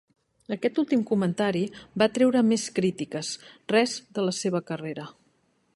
Aquest 0.55 0.79
últim 0.83 1.03
comentari 1.09 1.61
va 2.03 2.07
atreure 2.07 2.41
més 2.49 2.65
crítiques 2.81 3.31
res 3.75 3.97
de 4.19 4.29
la 4.31 4.35
seva 4.39 4.63
carrera. 4.71 5.07